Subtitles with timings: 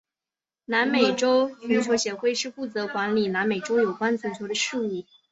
[0.65, 5.05] 南美洲足球协会是负责管理南美洲有关足球的事务。